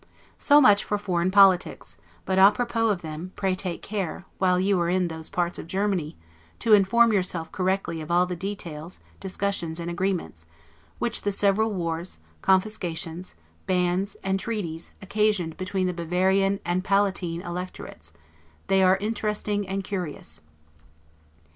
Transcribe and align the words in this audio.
So 0.39 0.59
much 0.59 0.83
for 0.83 0.97
foreign 0.97 1.29
politics; 1.29 1.95
but 2.25 2.39
'a 2.39 2.49
propos' 2.51 2.91
of 2.91 3.01
them, 3.03 3.33
pray 3.35 3.53
take 3.53 3.83
care, 3.83 4.25
while 4.39 4.59
you 4.59 4.79
are 4.81 4.89
in 4.89 5.09
those 5.09 5.29
parts 5.29 5.59
of 5.59 5.67
Germany, 5.67 6.17
to 6.57 6.73
inform 6.73 7.13
yourself 7.13 7.51
correctly 7.51 8.01
of 8.01 8.09
all 8.09 8.25
the 8.25 8.35
details, 8.35 8.99
discussions, 9.19 9.79
and 9.79 9.91
agreements, 9.91 10.47
which 10.97 11.21
the 11.21 11.31
several 11.31 11.71
wars, 11.71 12.17
confiscations, 12.41 13.35
bans, 13.67 14.15
and 14.23 14.39
treaties, 14.39 14.91
occasioned 15.03 15.55
between 15.55 15.85
the 15.85 15.93
Bavarian 15.93 16.59
and 16.65 16.83
Palatine 16.83 17.43
Electorates; 17.43 18.11
they 18.69 18.81
are 18.81 18.97
interesting 18.97 19.67
and 19.67 19.83
curious. 19.83 20.41